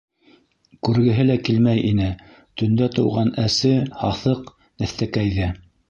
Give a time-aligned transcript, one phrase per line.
[0.87, 2.09] Күргеһе лә килмәй ине
[2.63, 5.57] төндә тыуған әсе, һаҫыҡ нәҫтәкәйҙе.